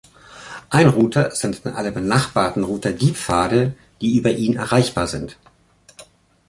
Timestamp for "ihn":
4.31-4.55